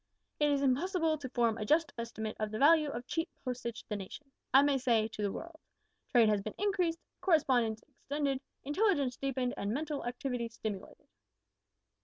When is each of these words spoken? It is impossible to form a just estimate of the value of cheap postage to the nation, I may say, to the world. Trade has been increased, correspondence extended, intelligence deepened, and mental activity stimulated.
It 0.39 0.49
is 0.49 0.63
impossible 0.63 1.19
to 1.19 1.29
form 1.29 1.59
a 1.59 1.63
just 1.63 1.93
estimate 1.95 2.35
of 2.39 2.49
the 2.49 2.57
value 2.57 2.89
of 2.89 3.05
cheap 3.05 3.29
postage 3.45 3.83
to 3.83 3.89
the 3.89 3.95
nation, 3.97 4.31
I 4.51 4.63
may 4.63 4.79
say, 4.79 5.07
to 5.07 5.21
the 5.21 5.31
world. 5.31 5.57
Trade 6.11 6.27
has 6.27 6.41
been 6.41 6.55
increased, 6.57 6.97
correspondence 7.21 7.83
extended, 7.87 8.41
intelligence 8.63 9.15
deepened, 9.15 9.53
and 9.57 9.71
mental 9.71 10.03
activity 10.03 10.49
stimulated. 10.49 11.05